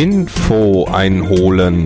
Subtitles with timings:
[0.00, 1.84] Info einholen.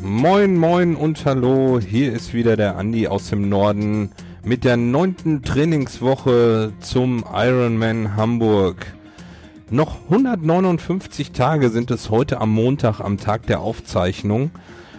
[0.00, 4.12] Moin, moin und hallo, hier ist wieder der Andi aus dem Norden
[4.44, 8.86] mit der neunten Trainingswoche zum Ironman Hamburg.
[9.68, 14.52] Noch 159 Tage sind es heute am Montag, am Tag der Aufzeichnung.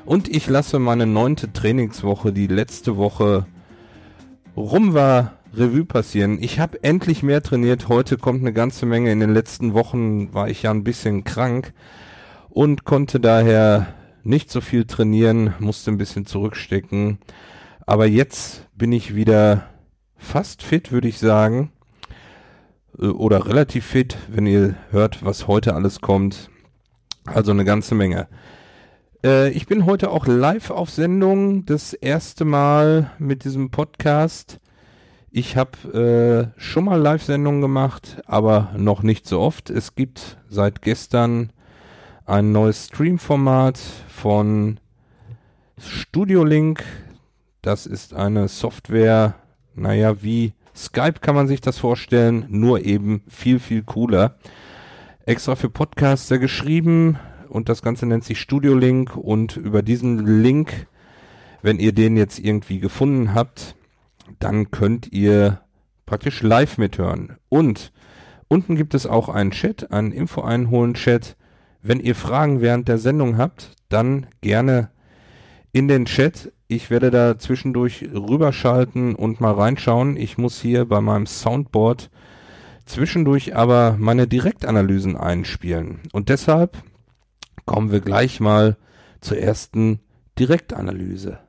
[0.03, 3.45] Und ich lasse meine neunte Trainingswoche, die letzte Woche
[4.55, 6.41] rum war, Revue passieren.
[6.41, 7.87] Ich habe endlich mehr trainiert.
[7.87, 9.11] Heute kommt eine ganze Menge.
[9.11, 11.73] In den letzten Wochen war ich ja ein bisschen krank
[12.49, 13.93] und konnte daher
[14.23, 17.19] nicht so viel trainieren, musste ein bisschen zurückstecken.
[17.85, 19.67] Aber jetzt bin ich wieder
[20.17, 21.71] fast fit, würde ich sagen.
[22.97, 26.49] Äh, oder relativ fit, wenn ihr hört, was heute alles kommt.
[27.25, 28.27] Also eine ganze Menge.
[29.23, 34.59] Äh, ich bin heute auch live auf Sendung, das erste Mal mit diesem Podcast.
[35.31, 39.69] Ich habe äh, schon mal Live-Sendungen gemacht, aber noch nicht so oft.
[39.69, 41.51] Es gibt seit gestern
[42.25, 44.79] ein neues Stream-Format von
[45.79, 46.83] Studio Link.
[47.61, 49.35] Das ist eine Software,
[49.73, 54.35] naja, wie Skype kann man sich das vorstellen, nur eben viel, viel cooler.
[55.25, 57.17] Extra für Podcaster geschrieben,
[57.49, 60.87] und das Ganze nennt sich Studio Link und über diesen Link,
[61.61, 63.75] wenn ihr den jetzt irgendwie gefunden habt,
[64.39, 65.61] dann könnt ihr
[66.05, 67.37] praktisch live mithören.
[67.49, 67.91] Und
[68.47, 71.37] unten gibt es auch einen Chat, einen Info-Einholen-Chat.
[71.81, 74.89] Wenn ihr Fragen während der Sendung habt, dann gerne
[75.71, 76.51] in den Chat.
[76.67, 80.17] Ich werde da zwischendurch rüberschalten und mal reinschauen.
[80.17, 82.09] Ich muss hier bei meinem Soundboard
[82.85, 85.99] zwischendurch aber meine Direktanalysen einspielen.
[86.11, 86.77] Und deshalb
[87.65, 88.77] kommen wir gleich mal
[89.21, 89.99] zur ersten
[90.37, 91.39] Direktanalyse.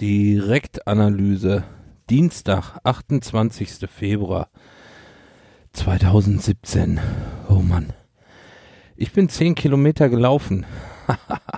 [0.00, 1.64] Direktanalyse.
[2.08, 3.90] Dienstag, 28.
[3.90, 4.48] Februar
[5.72, 7.00] 2017.
[7.48, 7.92] Oh Mann.
[8.96, 10.66] Ich bin 10 Kilometer gelaufen.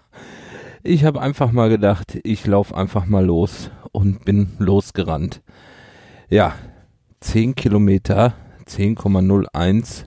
[0.82, 5.42] Ich habe einfach mal gedacht, ich laufe einfach mal los und bin losgerannt.
[6.30, 6.54] Ja,
[7.20, 8.32] 10 Kilometer,
[8.66, 10.06] 10,01,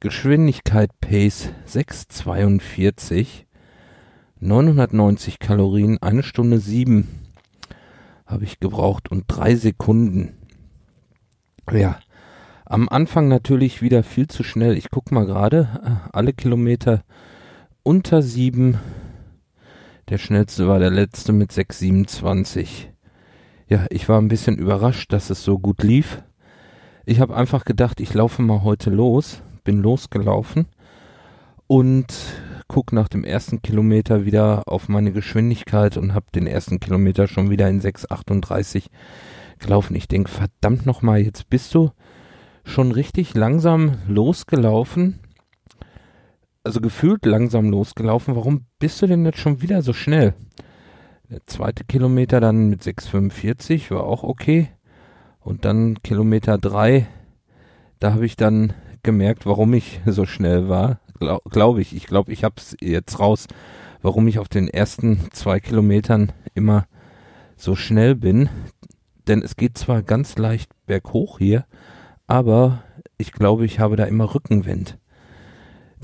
[0.00, 3.44] Geschwindigkeit Pace 6,42,
[4.40, 7.06] 990 Kalorien, eine Stunde 7
[8.26, 10.34] habe ich gebraucht und drei Sekunden.
[11.70, 12.00] Ja,
[12.64, 14.76] am Anfang natürlich wieder viel zu schnell.
[14.76, 17.04] Ich guck mal gerade, alle Kilometer
[17.84, 18.80] unter 7
[20.08, 22.88] der schnellste war der letzte mit 6,27.
[23.68, 26.22] Ja, ich war ein bisschen überrascht, dass es so gut lief.
[27.06, 30.66] Ich habe einfach gedacht, ich laufe mal heute los, bin losgelaufen
[31.66, 32.06] und
[32.68, 37.50] guck nach dem ersten Kilometer wieder auf meine Geschwindigkeit und habe den ersten Kilometer schon
[37.50, 38.86] wieder in 6,38
[39.58, 39.96] gelaufen.
[39.96, 41.90] Ich denke, verdammt nochmal, jetzt bist du
[42.64, 45.21] schon richtig langsam losgelaufen
[46.64, 48.36] also gefühlt langsam losgelaufen.
[48.36, 50.34] Warum bist du denn jetzt schon wieder so schnell?
[51.30, 54.68] Der zweite Kilometer dann mit 6,45 war auch okay.
[55.40, 57.06] Und dann Kilometer 3,
[57.98, 61.00] da habe ich dann gemerkt, warum ich so schnell war.
[61.18, 61.94] Glaube glaub ich.
[61.94, 63.46] Ich glaube, ich habe es jetzt raus,
[64.02, 66.86] warum ich auf den ersten zwei Kilometern immer
[67.56, 68.48] so schnell bin.
[69.28, 71.64] Denn es geht zwar ganz leicht berghoch hier,
[72.26, 72.82] aber
[73.18, 74.98] ich glaube, ich habe da immer Rückenwind.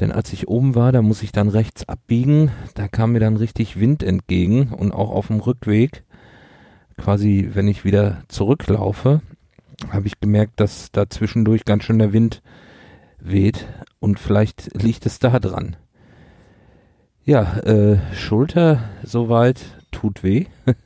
[0.01, 2.51] Denn als ich oben war, da muss ich dann rechts abbiegen.
[2.75, 6.05] Da kam mir dann richtig Wind entgegen und auch auf dem Rückweg,
[6.97, 9.21] quasi wenn ich wieder zurücklaufe,
[9.91, 12.43] habe ich gemerkt, dass da zwischendurch ganz schön der Wind
[13.19, 13.67] weht
[14.01, 15.77] und vielleicht liegt es da dran.
[17.25, 19.61] Ja, äh, Schulter soweit
[19.91, 20.47] tut weh.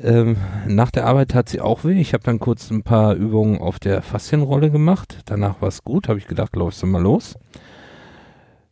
[0.00, 0.36] Ähm,
[0.66, 2.00] nach der Arbeit hat sie auch weh.
[2.00, 5.18] Ich habe dann kurz ein paar Übungen auf der Faszienrolle gemacht.
[5.26, 6.08] Danach war es gut.
[6.08, 7.36] Habe ich gedacht, läufst du mal los.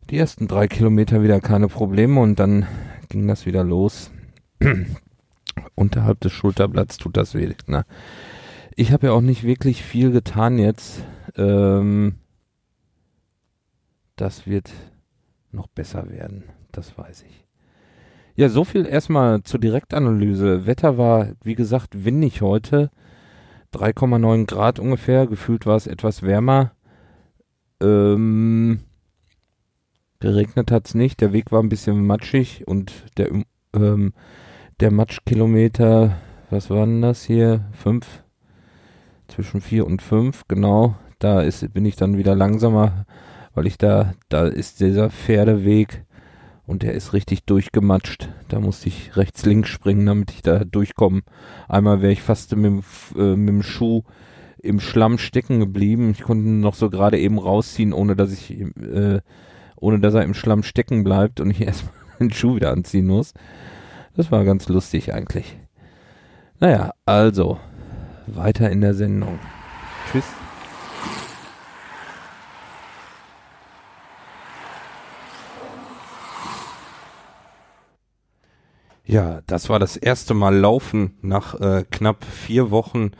[0.09, 2.67] Die ersten drei Kilometer wieder keine Probleme und dann
[3.09, 4.11] ging das wieder los.
[5.75, 7.53] Unterhalb des Schulterblatts tut das weh.
[7.67, 7.85] Na,
[8.75, 11.03] ich habe ja auch nicht wirklich viel getan jetzt.
[11.37, 12.15] Ähm,
[14.15, 14.71] das wird
[15.51, 16.43] noch besser werden.
[16.71, 17.42] Das weiß ich.
[18.35, 20.65] Ja, so viel erstmal zur Direktanalyse.
[20.65, 22.89] Wetter war, wie gesagt, windig heute.
[23.73, 25.27] 3,9 Grad ungefähr.
[25.27, 26.71] Gefühlt war es etwas wärmer.
[27.79, 28.79] Ähm,
[30.19, 31.21] geregnet hat es nicht.
[31.21, 33.29] Der Weg war ein bisschen matschig und der,
[33.75, 34.13] ähm,
[34.79, 36.17] der Matschkilometer,
[36.49, 37.65] was waren das hier?
[37.73, 38.23] Fünf?
[39.27, 40.95] Zwischen vier und fünf, genau.
[41.19, 43.05] da ist, bin ich dann wieder langsamer,
[43.53, 46.03] weil ich da, da ist dieser Pferdeweg
[46.65, 48.29] und der ist richtig durchgematscht.
[48.47, 51.21] Da musste ich rechts, links springen, damit ich da durchkomme.
[51.67, 52.83] Einmal wäre ich fast mit, dem,
[53.15, 54.03] äh, mit dem Schuh
[54.63, 56.11] im Schlamm stecken geblieben.
[56.11, 59.19] Ich konnte ihn noch so gerade eben rausziehen, ohne dass ich, äh,
[59.75, 63.33] ohne dass er im Schlamm stecken bleibt und ich erstmal den Schuh wieder anziehen muss.
[64.15, 65.57] Das war ganz lustig eigentlich.
[66.59, 67.59] Naja, also,
[68.27, 69.39] weiter in der Sendung.
[70.11, 70.42] Tschüss.
[79.05, 83.11] Ja, das war das erste Mal Laufen nach äh, knapp vier Wochen.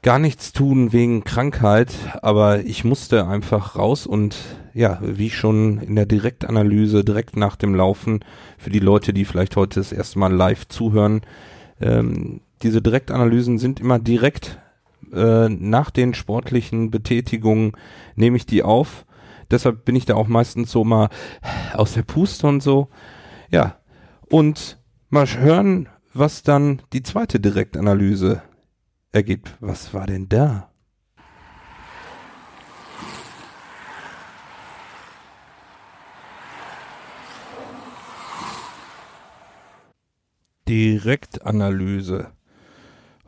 [0.00, 4.36] Gar nichts tun wegen Krankheit, aber ich musste einfach raus und
[4.74, 8.24] ja, wie schon in der Direktanalyse direkt nach dem Laufen,
[8.58, 11.20] für die Leute, die vielleicht heute das erste Mal live zuhören,
[11.80, 14.58] ähm, diese Direktanalysen sind immer direkt
[15.12, 17.72] äh, nach den sportlichen Betätigungen
[18.16, 19.04] nehme ich die auf.
[19.50, 21.10] Deshalb bin ich da auch meistens so mal
[21.74, 22.88] aus der Puste und so.
[23.50, 23.76] Ja,
[24.32, 24.78] und
[25.10, 28.42] mal hören, was dann die zweite Direktanalyse
[29.12, 29.54] ergibt.
[29.60, 30.70] Was war denn da?
[40.66, 42.28] Direktanalyse.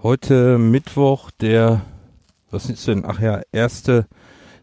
[0.02, 1.82] Heute Mittwoch, der,
[2.50, 3.04] was ist denn?
[3.04, 4.06] Ach ja, erste,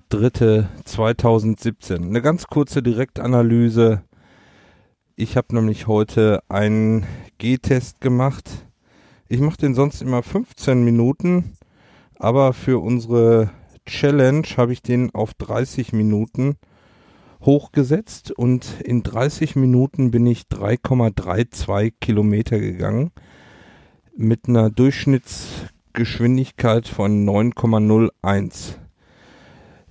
[0.10, 2.04] dritte 2017.
[2.04, 4.02] Eine ganz kurze Direktanalyse
[5.22, 7.06] ich habe nämlich heute einen
[7.38, 8.50] G-Test gemacht.
[9.30, 11.54] Ich mache den sonst immer 15 Minuten,
[12.18, 13.52] aber für unsere
[13.86, 16.56] Challenge habe ich den auf 30 Minuten
[17.42, 23.12] hochgesetzt und in 30 Minuten bin ich 3,32 Kilometer gegangen
[24.18, 28.74] mit einer Durchschnittsgeschwindigkeit von 9,01.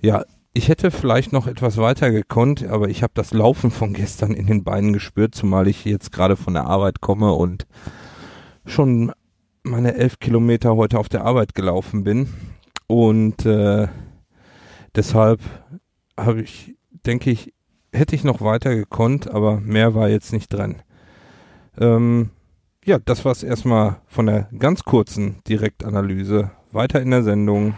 [0.01, 4.33] Ja, ich hätte vielleicht noch etwas weiter gekonnt, aber ich habe das Laufen von gestern
[4.33, 7.65] in den Beinen gespürt, zumal ich jetzt gerade von der Arbeit komme und
[8.65, 9.11] schon
[9.63, 12.27] meine elf Kilometer heute auf der Arbeit gelaufen bin.
[12.87, 13.87] Und äh,
[14.95, 15.39] deshalb
[16.17, 16.75] habe ich,
[17.05, 17.53] denke ich,
[17.93, 20.81] hätte ich noch weiter gekonnt, aber mehr war jetzt nicht dran.
[21.79, 22.31] Ähm,
[22.83, 26.51] ja, das war es erstmal von der ganz kurzen Direktanalyse.
[26.71, 27.75] Weiter in der Sendung.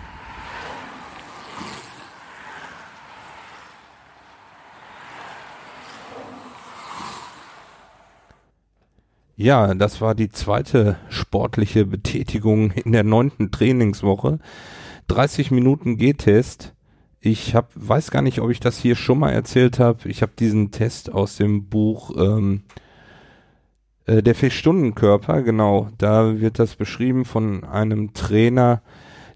[9.36, 14.38] Ja, das war die zweite sportliche Betätigung in der neunten Trainingswoche.
[15.08, 16.76] 30 Minuten G-Test.
[17.20, 20.08] Ich hab, weiß gar nicht, ob ich das hier schon mal erzählt habe.
[20.08, 22.62] Ich habe diesen Test aus dem Buch ähm,
[24.06, 25.90] äh, Der Vier-Stunden-Körper, genau.
[25.98, 28.84] Da wird das beschrieben von einem Trainer,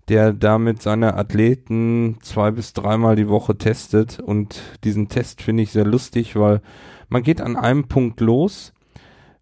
[0.10, 4.20] der damit seine Athleten zwei bis dreimal die Woche testet.
[4.20, 6.62] Und diesen Test finde ich sehr lustig, weil
[7.10, 8.74] man geht an einem Punkt los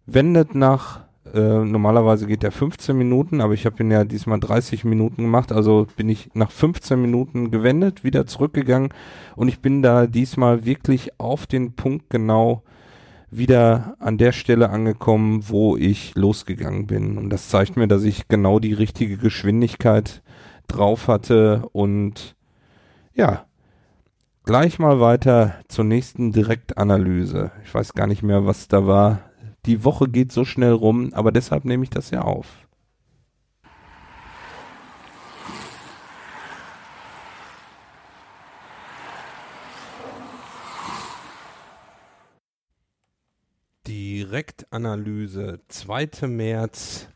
[0.06, 1.00] wendet nach,
[1.34, 5.52] äh, normalerweise geht der 15 Minuten, aber ich habe ihn ja diesmal 30 Minuten gemacht,
[5.52, 8.90] also bin ich nach 15 Minuten gewendet, wieder zurückgegangen
[9.34, 12.62] und ich bin da diesmal wirklich auf den Punkt genau
[13.30, 17.18] wieder an der Stelle angekommen, wo ich losgegangen bin.
[17.18, 20.22] Und das zeigt mir, dass ich genau die richtige Geschwindigkeit
[20.68, 22.36] drauf hatte und
[23.14, 23.46] ja,
[24.44, 27.50] gleich mal weiter zur nächsten Direktanalyse.
[27.64, 29.20] Ich weiß gar nicht mehr, was da war
[29.66, 32.46] die Woche geht so schnell rum, aber deshalb nehme ich das ja auf.
[43.86, 46.26] Direktanalyse, 2.
[46.26, 47.08] März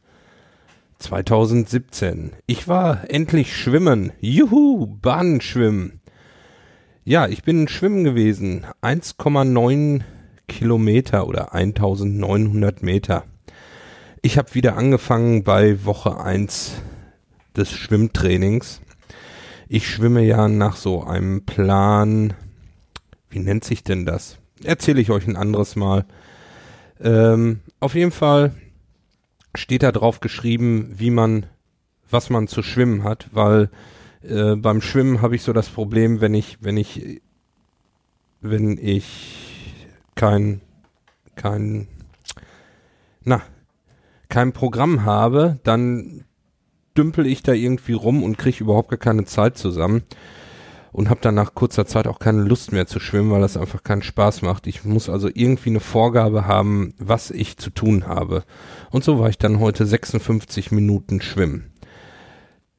[0.98, 2.32] 2017.
[2.46, 4.12] Ich war endlich schwimmen.
[4.20, 6.00] Juhu, Bahnenschwimmen.
[7.04, 8.66] Ja, ich bin schwimmen gewesen.
[8.82, 10.02] 1,9
[10.50, 13.24] Kilometer oder 1900 Meter.
[14.20, 16.72] Ich habe wieder angefangen bei Woche 1
[17.56, 18.82] des Schwimmtrainings.
[19.68, 22.34] Ich schwimme ja nach so einem Plan.
[23.30, 24.38] Wie nennt sich denn das?
[24.64, 26.04] Erzähle ich euch ein anderes Mal.
[27.00, 28.52] Ähm, auf jeden Fall
[29.54, 31.46] steht da drauf geschrieben, wie man,
[32.10, 33.70] was man zu schwimmen hat, weil
[34.22, 37.22] äh, beim Schwimmen habe ich so das Problem, wenn ich, wenn ich,
[38.40, 39.49] wenn ich
[40.14, 40.60] kein,
[41.36, 41.88] kein,
[43.22, 43.42] na,
[44.28, 46.24] kein Programm habe, dann
[46.96, 50.02] dümpel ich da irgendwie rum und kriege überhaupt gar keine Zeit zusammen
[50.92, 53.82] und habe dann nach kurzer Zeit auch keine Lust mehr zu schwimmen, weil das einfach
[53.82, 54.66] keinen Spaß macht.
[54.66, 58.44] Ich muss also irgendwie eine Vorgabe haben, was ich zu tun habe.
[58.90, 61.72] Und so war ich dann heute 56 Minuten schwimmen.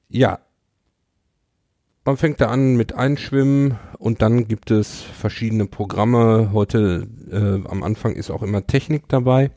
[0.09, 0.39] Ja,
[2.05, 6.49] man fängt da an mit Einschwimmen und dann gibt es verschiedene Programme.
[6.51, 9.51] Heute äh, am Anfang ist auch immer Technik dabei.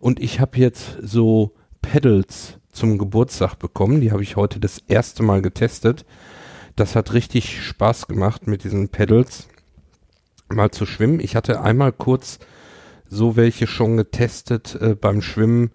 [0.00, 4.00] Und ich habe jetzt so Pedals zum Geburtstag bekommen.
[4.00, 6.06] Die habe ich heute das erste Mal getestet.
[6.76, 9.48] Das hat richtig Spaß gemacht mit diesen Pedals
[10.48, 11.20] mal zu schwimmen.
[11.20, 12.38] Ich hatte einmal kurz
[13.06, 15.70] so welche schon getestet äh, beim Schwimmen.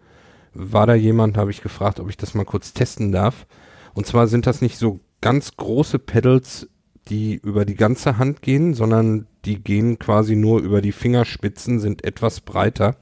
[0.56, 3.46] War da jemand, habe ich gefragt, ob ich das mal kurz testen darf.
[3.94, 6.68] Und zwar sind das nicht so ganz große Pedals,
[7.10, 12.04] die über die ganze Hand gehen, sondern die gehen quasi nur über die Fingerspitzen, sind
[12.04, 12.96] etwas breiter.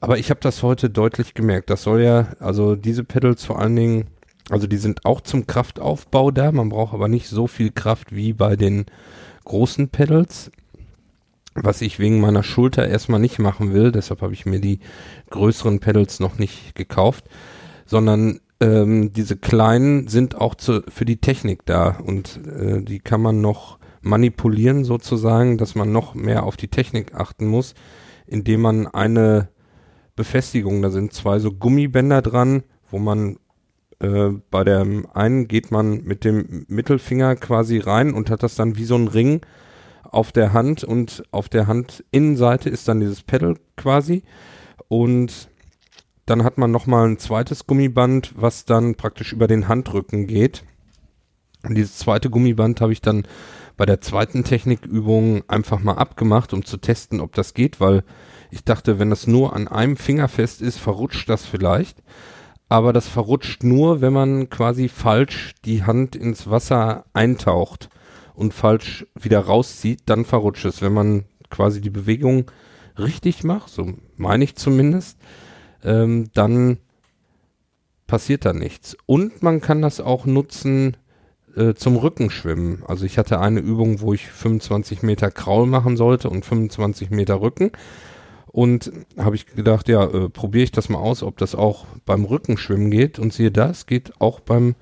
[0.00, 1.70] Aber ich habe das heute deutlich gemerkt.
[1.70, 4.06] Das soll ja, also diese Pedals vor allen Dingen,
[4.50, 6.52] also die sind auch zum Kraftaufbau da.
[6.52, 8.86] Man braucht aber nicht so viel Kraft wie bei den
[9.44, 10.50] großen Pedals.
[11.54, 14.80] Was ich wegen meiner Schulter erstmal nicht machen will, deshalb habe ich mir die
[15.30, 17.24] größeren Pedals noch nicht gekauft,
[17.86, 23.20] sondern ähm, diese kleinen sind auch zu, für die Technik da und äh, die kann
[23.20, 27.74] man noch manipulieren sozusagen, dass man noch mehr auf die Technik achten muss,
[28.26, 29.48] indem man eine
[30.14, 33.36] Befestigung, da sind zwei so Gummibänder dran, wo man
[33.98, 38.76] äh, bei dem einen geht man mit dem Mittelfinger quasi rein und hat das dann
[38.76, 39.40] wie so ein Ring
[40.04, 44.22] auf der Hand und auf der Handinnenseite ist dann dieses Pedal quasi
[44.88, 45.50] und
[46.26, 50.64] dann hat man nochmal ein zweites Gummiband, was dann praktisch über den Handrücken geht.
[51.62, 53.26] Und dieses zweite Gummiband habe ich dann
[53.76, 58.04] bei der zweiten Technikübung einfach mal abgemacht, um zu testen, ob das geht, weil
[58.50, 62.02] ich dachte, wenn das nur an einem Finger fest ist, verrutscht das vielleicht.
[62.68, 67.88] Aber das verrutscht nur, wenn man quasi falsch die Hand ins Wasser eintaucht
[68.34, 70.82] und falsch wieder rauszieht, dann verrutscht es.
[70.82, 72.50] Wenn man quasi die Bewegung
[72.98, 75.18] richtig macht, so meine ich zumindest,
[75.86, 76.78] ähm, dann
[78.06, 78.96] passiert da nichts.
[79.06, 80.96] Und man kann das auch nutzen
[81.56, 82.82] äh, zum Rückenschwimmen.
[82.86, 87.40] Also ich hatte eine Übung, wo ich 25 Meter Kraul machen sollte und 25 Meter
[87.40, 87.72] Rücken.
[88.46, 92.24] Und habe ich gedacht, ja, äh, probiere ich das mal aus, ob das auch beim
[92.24, 93.18] Rückenschwimmen geht.
[93.18, 94.74] Und siehe das, geht auch beim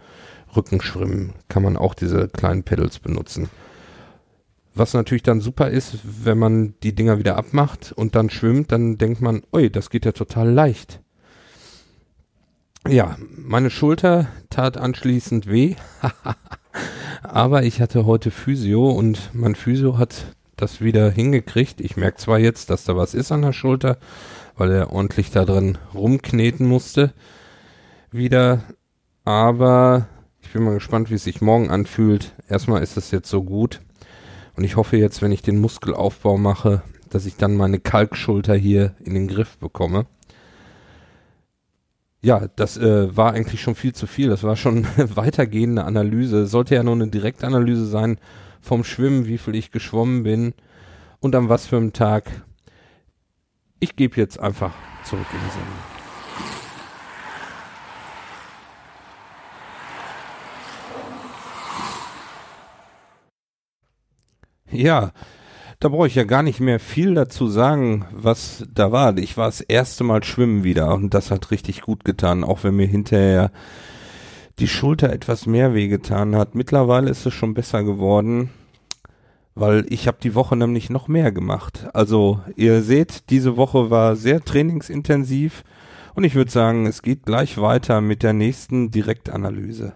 [0.56, 1.32] Rückenschwimmen.
[1.48, 3.48] Kann man auch diese kleinen Pedals benutzen.
[4.74, 8.98] Was natürlich dann super ist, wenn man die Dinger wieder abmacht und dann schwimmt, dann
[8.98, 11.00] denkt man, ui, das geht ja total leicht.
[12.88, 15.76] Ja, meine Schulter tat anschließend weh,
[17.22, 21.80] aber ich hatte heute Physio und mein Physio hat das wieder hingekriegt.
[21.80, 23.96] Ich merke zwar jetzt, dass da was ist an der Schulter,
[24.56, 27.14] weil er ordentlich da drin rumkneten musste
[28.10, 28.62] wieder,
[29.24, 30.08] aber
[30.42, 32.34] ich bin mal gespannt, wie es sich morgen anfühlt.
[32.48, 33.80] Erstmal ist es jetzt so gut.
[34.56, 38.94] Und ich hoffe jetzt, wenn ich den Muskelaufbau mache, dass ich dann meine Kalkschulter hier
[39.04, 40.06] in den Griff bekomme.
[42.22, 44.28] Ja, das äh, war eigentlich schon viel zu viel.
[44.28, 46.46] Das war schon weitergehende Analyse.
[46.46, 48.18] Sollte ja nur eine Direktanalyse sein
[48.60, 50.54] vom Schwimmen, wie viel ich geschwommen bin
[51.20, 52.30] und an was für einem Tag.
[53.78, 54.72] Ich gebe jetzt einfach
[55.04, 55.93] zurück in die Sendung.
[64.74, 65.12] Ja,
[65.80, 69.16] da brauche ich ja gar nicht mehr viel dazu sagen, was da war.
[69.18, 72.76] Ich war das erste Mal schwimmen wieder und das hat richtig gut getan, auch wenn
[72.76, 73.50] mir hinterher
[74.58, 76.54] die Schulter etwas mehr wehgetan hat.
[76.54, 78.50] Mittlerweile ist es schon besser geworden,
[79.54, 81.86] weil ich habe die Woche nämlich noch mehr gemacht.
[81.92, 85.64] Also ihr seht, diese Woche war sehr trainingsintensiv
[86.14, 89.92] und ich würde sagen, es geht gleich weiter mit der nächsten Direktanalyse.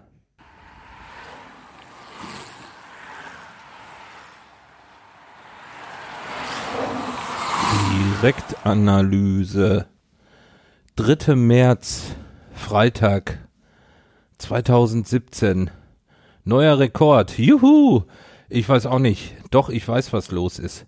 [8.21, 9.85] Direktanalyse.
[10.97, 11.35] 3.
[11.35, 12.15] März,
[12.51, 13.39] Freitag
[14.39, 15.71] 2017.
[16.43, 17.37] Neuer Rekord.
[17.37, 18.03] Juhu!
[18.49, 19.35] Ich weiß auch nicht.
[19.51, 20.85] Doch, ich weiß, was los ist.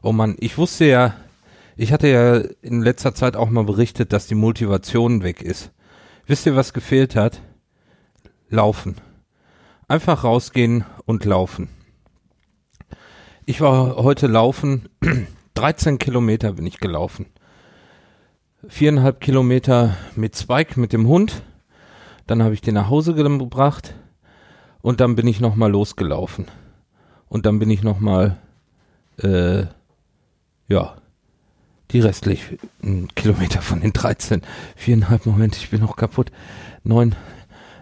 [0.00, 1.14] Oh Mann, ich wusste ja,
[1.76, 5.70] ich hatte ja in letzter Zeit auch mal berichtet, dass die Motivation weg ist.
[6.24, 7.42] Wisst ihr, was gefehlt hat?
[8.48, 8.96] Laufen.
[9.86, 11.68] Einfach rausgehen und laufen.
[13.44, 14.88] Ich war heute laufen
[15.54, 17.26] 13 Kilometer bin ich gelaufen.
[18.66, 21.42] Viereinhalb Kilometer mit Spike, mit dem Hund.
[22.26, 23.94] Dann habe ich den nach Hause gebracht.
[24.82, 26.46] Und dann bin ich nochmal losgelaufen.
[27.28, 28.36] Und dann bin ich nochmal,
[29.18, 29.64] äh,
[30.68, 30.96] ja,
[31.90, 34.42] die restlichen Kilometer von den 13,
[34.76, 36.32] viereinhalb, Moment, ich bin noch kaputt,
[36.82, 37.14] neun,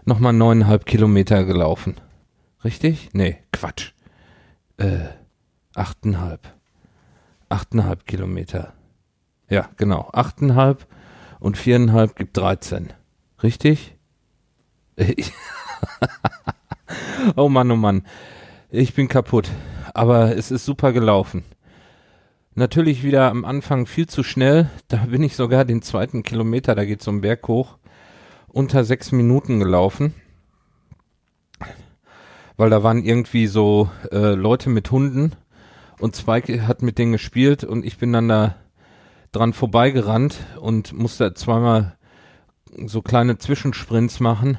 [0.04, 1.96] nochmal neuneinhalb Kilometer gelaufen.
[2.64, 3.10] Richtig?
[3.12, 3.92] Nee, Quatsch.
[4.76, 5.06] Äh,
[5.74, 6.52] achteinhalb.
[7.52, 8.72] Achteinhalb Kilometer.
[9.50, 10.08] Ja, genau.
[10.14, 10.86] Achteinhalb
[11.38, 12.94] und viereinhalb gibt 13.
[13.42, 13.94] Richtig?
[17.36, 18.06] oh Mann, oh Mann.
[18.70, 19.50] Ich bin kaputt.
[19.92, 21.44] Aber es ist super gelaufen.
[22.54, 24.70] Natürlich wieder am Anfang viel zu schnell.
[24.88, 27.76] Da bin ich sogar den zweiten Kilometer, da geht so ein Berg hoch,
[28.48, 30.14] unter sechs Minuten gelaufen.
[32.56, 35.36] Weil da waren irgendwie so äh, Leute mit Hunden
[36.02, 38.56] und Spike hat mit denen gespielt und ich bin dann da
[39.30, 41.96] dran vorbeigerannt und musste zweimal
[42.86, 44.58] so kleine Zwischensprints machen,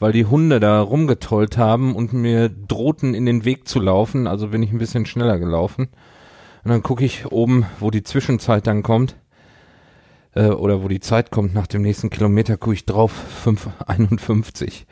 [0.00, 4.48] weil die Hunde da rumgetollt haben und mir drohten in den Weg zu laufen, also
[4.48, 5.90] bin ich ein bisschen schneller gelaufen.
[6.64, 9.14] Und dann gucke ich oben, wo die Zwischenzeit dann kommt,
[10.34, 13.12] äh, oder wo die Zeit kommt nach dem nächsten Kilometer, gucke ich drauf,
[13.44, 14.86] 5,51.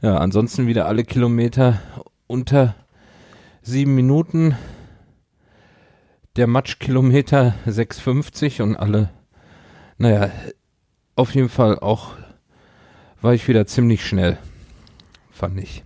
[0.00, 1.80] Ja, ansonsten wieder alle Kilometer
[2.26, 2.74] unter
[3.62, 4.56] sieben Minuten.
[6.36, 9.10] Der Matschkilometer 6,50 und alle,
[9.98, 10.30] naja,
[11.14, 12.12] auf jeden Fall auch
[13.20, 14.38] war ich wieder ziemlich schnell,
[15.30, 15.84] fand ich.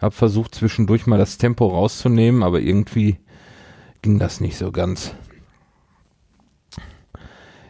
[0.00, 3.18] Hab versucht zwischendurch mal das Tempo rauszunehmen, aber irgendwie
[4.02, 5.14] ging das nicht so ganz.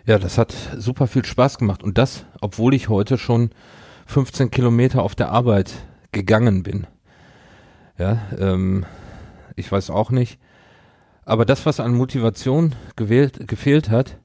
[0.06, 3.50] Ja, das hat super viel Spaß gemacht und das, obwohl ich heute schon
[4.06, 5.72] 15 Kilometer auf der Arbeit
[6.12, 6.86] gegangen bin.
[7.98, 8.86] Ja, ähm,
[9.56, 10.38] ich weiß auch nicht.
[11.24, 14.18] Aber das, was an Motivation gewählt, gefehlt hat,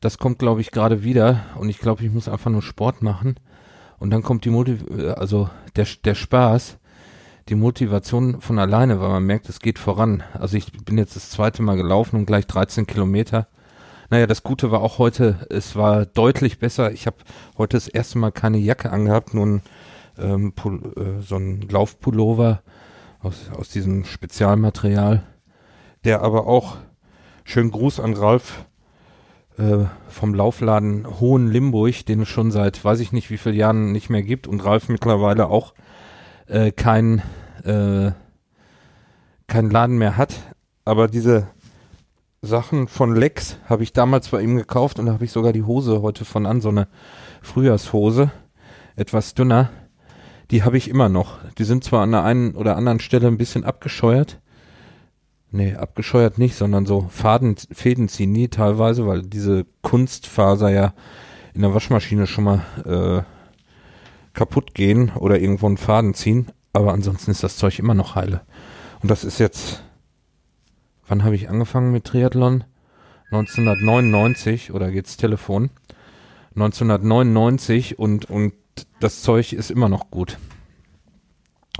[0.00, 1.40] das kommt, glaube ich, gerade wieder.
[1.56, 3.36] Und ich glaube, ich muss einfach nur Sport machen.
[3.98, 4.84] Und dann kommt die Motiv
[5.16, 6.78] also der, der Spaß,
[7.48, 10.22] die Motivation von alleine, weil man merkt, es geht voran.
[10.34, 13.48] Also ich bin jetzt das zweite Mal gelaufen und gleich 13 Kilometer.
[14.10, 16.92] Naja, das Gute war auch heute, es war deutlich besser.
[16.92, 17.16] Ich habe
[17.56, 19.62] heute das erste Mal keine Jacke angehabt, nur ein,
[20.18, 22.62] ähm, äh, so ein Laufpullover
[23.24, 25.22] aus, aus diesem Spezialmaterial,
[26.04, 26.76] der aber auch,
[27.44, 28.66] schön Gruß an Ralf,
[29.58, 33.92] äh, vom Laufladen Hohen Limburg, den es schon seit weiß ich nicht wie vielen Jahren
[33.92, 35.74] nicht mehr gibt und Ralf mittlerweile auch
[36.46, 37.22] äh, kein,
[37.64, 38.12] äh,
[39.46, 40.34] kein Laden mehr hat.
[40.84, 41.48] Aber diese
[42.42, 45.62] Sachen von Lex habe ich damals bei ihm gekauft und da habe ich sogar die
[45.62, 46.88] Hose heute von an, so eine
[47.42, 48.30] Frühjahrshose,
[48.96, 49.70] etwas dünner.
[50.54, 51.38] Die habe ich immer noch.
[51.58, 54.40] Die sind zwar an der einen oder anderen Stelle ein bisschen abgescheuert,
[55.50, 60.94] Nee, abgescheuert nicht, sondern so Faden, Fäden ziehen nie teilweise, weil diese Kunstfaser ja
[61.54, 63.22] in der Waschmaschine schon mal äh,
[64.32, 66.52] kaputt gehen oder irgendwo einen Faden ziehen.
[66.72, 68.42] Aber ansonsten ist das Zeug immer noch heile.
[69.02, 69.82] Und das ist jetzt,
[71.08, 72.62] wann habe ich angefangen mit Triathlon?
[73.32, 75.70] 1999 oder geht's Telefon?
[76.54, 78.54] 1999 und, und
[79.00, 80.38] das Zeug ist immer noch gut.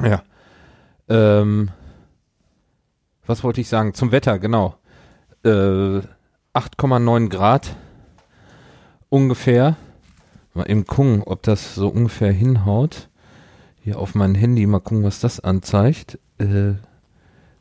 [0.02, 0.22] Ja.
[1.08, 1.70] Ähm,
[3.26, 3.94] was wollte ich sagen?
[3.94, 4.76] Zum Wetter, genau.
[5.44, 6.00] Äh,
[6.54, 7.76] 8,9 Grad
[9.08, 9.76] ungefähr.
[10.54, 13.08] Mal eben gucken, ob das so ungefähr hinhaut.
[13.80, 16.18] Hier auf mein Handy mal gucken, was das anzeigt.
[16.38, 16.74] Äh,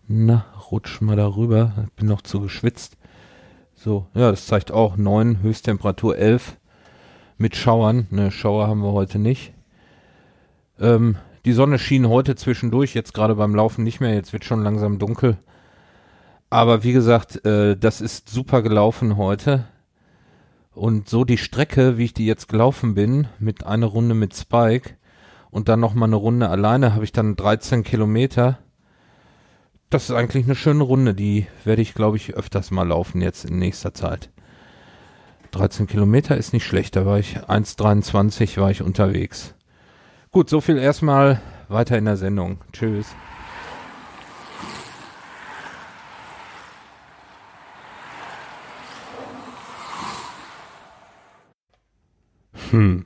[0.08, 1.88] na, rutsch mal darüber.
[1.96, 2.98] Bin noch zu geschwitzt.
[3.76, 6.58] So, ja, das zeigt auch 9, Höchsttemperatur 11
[7.38, 8.08] mit Schauern.
[8.10, 9.54] Ne, Schauer haben wir heute nicht.
[10.80, 14.14] Ähm, die Sonne schien heute zwischendurch, jetzt gerade beim Laufen nicht mehr.
[14.14, 15.38] Jetzt wird schon langsam dunkel.
[16.50, 19.66] Aber wie gesagt, äh, das ist super gelaufen heute.
[20.74, 24.92] Und so die Strecke, wie ich die jetzt gelaufen bin, mit einer Runde mit Spike
[25.52, 28.58] und dann nochmal eine Runde alleine, habe ich dann 13 Kilometer.
[29.90, 33.46] Das ist eigentlich eine schöne Runde, die werde ich, glaube ich, öfters mal laufen jetzt
[33.46, 34.33] in nächster Zeit.
[35.54, 39.54] 13 Kilometer ist nicht schlecht, da war ich 1,23 war ich unterwegs.
[40.32, 42.58] Gut, so viel erstmal weiter in der Sendung.
[42.72, 43.06] Tschüss.
[52.72, 53.06] Hm.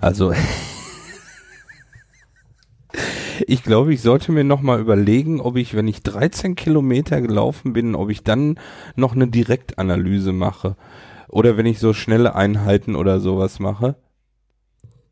[0.00, 0.32] Also
[3.48, 7.72] ich glaube, ich sollte mir noch mal überlegen, ob ich, wenn ich 13 Kilometer gelaufen
[7.72, 8.60] bin, ob ich dann
[8.94, 10.76] noch eine Direktanalyse mache.
[11.30, 13.94] Oder wenn ich so schnelle Einheiten oder sowas mache.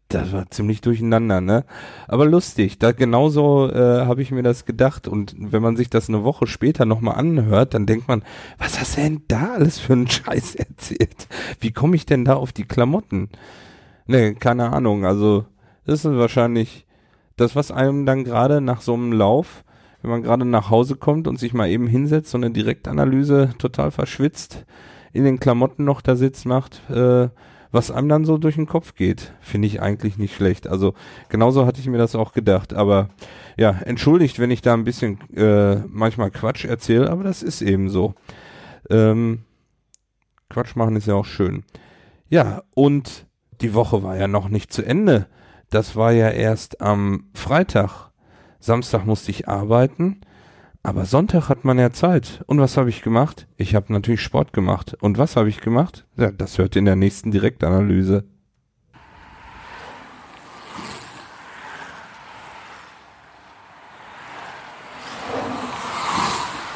[0.09, 1.65] Das war ziemlich durcheinander, ne?
[2.09, 5.07] Aber lustig, da genauso äh, habe ich mir das gedacht.
[5.07, 8.23] Und wenn man sich das eine Woche später nochmal anhört, dann denkt man,
[8.57, 11.29] was hast du denn da alles für einen Scheiß erzählt?
[11.61, 13.29] Wie komme ich denn da auf die Klamotten?
[14.07, 15.05] Nee, keine Ahnung.
[15.05, 15.45] Also,
[15.85, 16.87] das ist wahrscheinlich
[17.37, 19.63] das, was einem dann gerade nach so einem Lauf,
[20.01, 23.91] wenn man gerade nach Hause kommt und sich mal eben hinsetzt, so eine Direktanalyse total
[23.91, 24.65] verschwitzt,
[25.13, 27.29] in den Klamotten noch da sitzt, macht, äh,
[27.71, 30.67] was einem dann so durch den Kopf geht, finde ich eigentlich nicht schlecht.
[30.67, 30.95] Also
[31.29, 32.73] genauso hatte ich mir das auch gedacht.
[32.73, 33.11] Aber
[33.57, 37.91] ja, entschuldigt, wenn ich da ein bisschen äh, manchmal Quatsch erzähle, aber das ist eben
[37.91, 38.15] so.
[38.89, 39.41] Ähm,
[40.49, 41.65] Quatsch machen ist ja auch schön.
[42.31, 43.27] Ja, und
[43.61, 45.27] die Woche war ja noch nicht zu Ende.
[45.69, 48.09] Das war ja erst am Freitag
[48.61, 50.21] Samstag musste ich arbeiten,
[50.89, 52.43] aber Sonntag hat man ja Zeit.
[52.47, 53.47] Und was habe ich gemacht?
[53.59, 54.97] Ich habe natürlich Sport gemacht.
[55.01, 56.07] Und was habe ich gemacht?
[56.17, 58.25] Ja, das hört ihr in der nächsten Direktanalyse.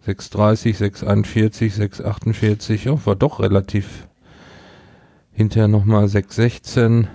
[0.00, 2.88] 630, 641, 648.
[2.88, 4.08] Oh, war doch relativ.
[5.30, 7.06] Hinterher nochmal 616,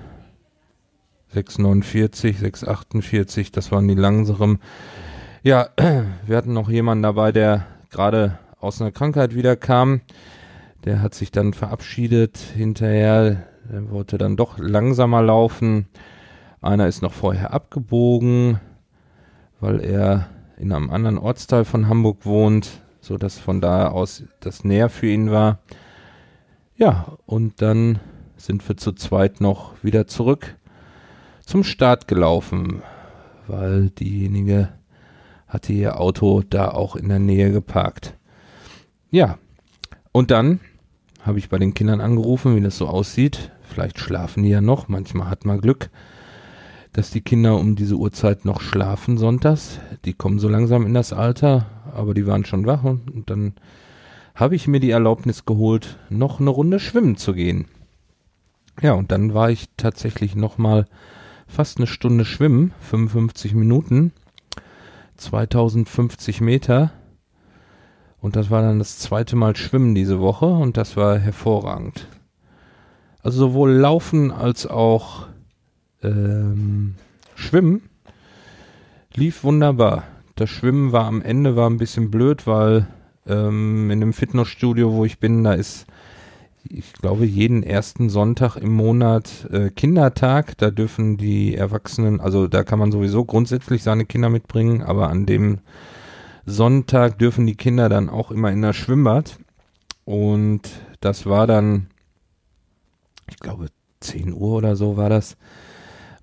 [1.36, 3.52] 649, 648.
[3.52, 4.60] Das waren die langsamen.
[5.44, 5.70] Ja,
[6.26, 10.02] wir hatten noch jemanden dabei, der gerade aus einer Krankheit wiederkam.
[10.84, 13.44] Der hat sich dann verabschiedet hinterher.
[13.72, 15.88] Der wollte dann doch langsamer laufen.
[16.62, 18.60] Einer ist noch vorher abgebogen
[19.60, 24.64] weil er in einem anderen Ortsteil von Hamburg wohnt, so dass von da aus das
[24.64, 25.60] näher für ihn war.
[26.78, 28.00] Ja, und dann
[28.38, 30.56] sind wir zu zweit noch wieder zurück
[31.46, 32.82] zum Start gelaufen,
[33.48, 34.70] weil diejenige
[35.48, 38.16] hatte ihr Auto da auch in der Nähe geparkt.
[39.12, 39.38] Ja,
[40.12, 40.60] und dann
[41.22, 43.52] habe ich bei den Kindern angerufen, wie das so aussieht.
[43.62, 45.90] Vielleicht schlafen die ja noch, manchmal hat man Glück
[46.96, 49.80] dass die Kinder um diese Uhrzeit noch schlafen sonntags.
[50.06, 53.54] Die kommen so langsam in das Alter, aber die waren schon wach und, dann
[54.34, 57.66] habe ich mir die Erlaubnis geholt, noch eine Runde schwimmen zu gehen.
[58.82, 60.88] Ja, und dann war ich tatsächlich noch mal
[61.48, 64.12] fast eine Stunde schwimmen, 55 Minuten,
[65.18, 66.92] 2050 Meter.
[68.20, 72.08] Und das war dann das zweite Mal schwimmen diese Woche und das war hervorragend.
[73.22, 75.28] Also sowohl laufen als auch
[76.04, 76.96] ähm,
[77.36, 77.90] Schwimmen
[79.14, 80.04] lief wunderbar.
[80.36, 82.88] Das Schwimmen war am Ende war ein bisschen blöd, weil
[83.28, 85.86] ähm, in dem Fitnessstudio, wo ich bin, da ist,
[86.70, 90.58] ich glaube, jeden ersten Sonntag im Monat äh, Kindertag.
[90.58, 95.26] Da dürfen die Erwachsenen, also da kann man sowieso grundsätzlich seine Kinder mitbringen, aber an
[95.26, 95.60] dem
[96.46, 99.40] Sonntag dürfen die Kinder dann auch immer in das Schwimmbad.
[100.06, 100.62] Und
[101.02, 101.88] das war dann,
[103.28, 103.68] ich glaube,
[104.02, 105.38] 10 Uhr oder so war das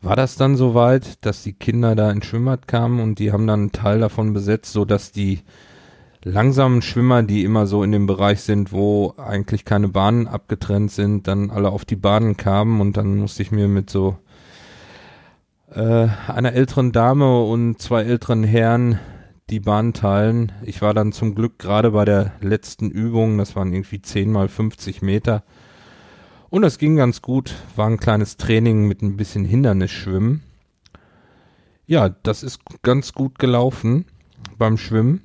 [0.03, 3.61] war das dann soweit, dass die Kinder da ins Schwimmbad kamen und die haben dann
[3.61, 5.43] einen Teil davon besetzt, so dass die
[6.25, 11.27] langsamen Schwimmer, die immer so in dem Bereich sind, wo eigentlich keine Bahnen abgetrennt sind,
[11.29, 14.17] dann alle auf die Bahnen kamen und dann musste ich mir mit so
[15.71, 18.99] äh, einer älteren Dame und zwei älteren Herren
[19.51, 20.53] die Bahn teilen.
[20.63, 24.49] Ich war dann zum Glück gerade bei der letzten Übung, das waren irgendwie 10 mal
[24.49, 25.43] 50 Meter,
[26.53, 27.55] und das ging ganz gut.
[27.77, 30.43] War ein kleines Training mit ein bisschen Hindernisschwimmen.
[31.87, 34.05] Ja, das ist ganz gut gelaufen
[34.59, 35.23] beim Schwimmen.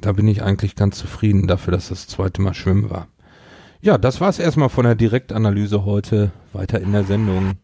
[0.00, 3.08] Da bin ich eigentlich ganz zufrieden dafür, dass das zweite Mal Schwimmen war.
[3.80, 6.32] Ja, das war's erstmal von der Direktanalyse heute.
[6.52, 7.54] Weiter in der Sendung.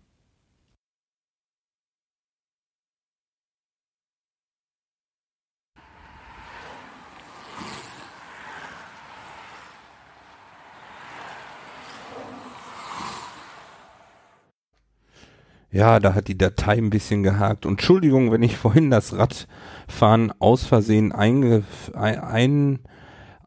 [15.72, 17.64] Ja, da hat die Datei ein bisschen gehakt.
[17.64, 21.62] Und Entschuldigung, wenn ich vorhin das Radfahren aus Versehen einge,
[21.94, 22.80] ein,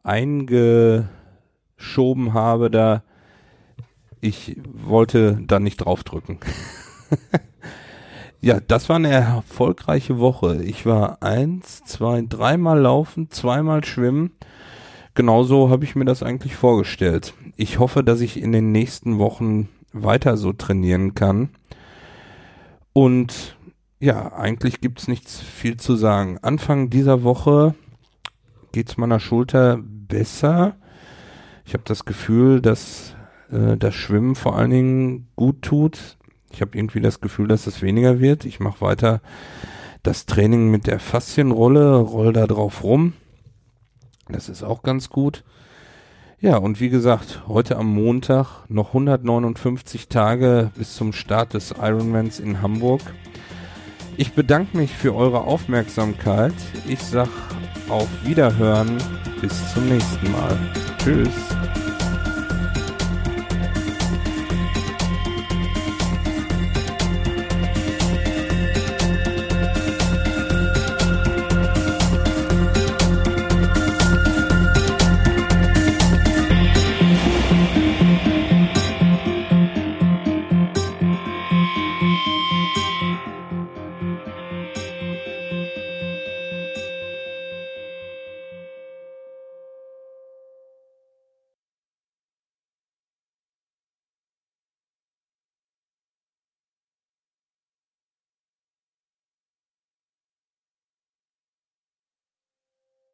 [0.02, 1.08] eingeschoben
[2.32, 3.02] habe, da
[4.24, 6.38] ich wollte da nicht draufdrücken.
[8.40, 10.62] ja, das war eine erfolgreiche Woche.
[10.62, 14.32] Ich war eins, zwei, dreimal laufen, zweimal schwimmen.
[15.14, 17.34] Genauso habe ich mir das eigentlich vorgestellt.
[17.56, 21.50] Ich hoffe, dass ich in den nächsten Wochen weiter so trainieren kann.
[22.94, 23.56] Und
[24.00, 26.38] ja, eigentlich gibt's nichts viel zu sagen.
[26.40, 27.74] Anfang dieser Woche
[28.72, 30.76] geht's meiner Schulter besser.
[31.66, 33.16] Ich habe das Gefühl, dass
[33.50, 36.16] äh, das Schwimmen vor allen Dingen gut tut.
[36.52, 38.44] Ich habe irgendwie das Gefühl, dass es weniger wird.
[38.44, 39.20] Ich mache weiter
[40.04, 43.14] das Training mit der Faszienrolle, roll da drauf rum.
[44.28, 45.44] Das ist auch ganz gut.
[46.44, 52.38] Ja, und wie gesagt, heute am Montag noch 159 Tage bis zum Start des Ironmans
[52.38, 53.00] in Hamburg.
[54.18, 56.52] Ich bedanke mich für eure Aufmerksamkeit.
[56.86, 57.30] Ich sag
[57.88, 58.98] auf Wiederhören.
[59.40, 60.58] Bis zum nächsten Mal.
[60.98, 61.93] Tschüss.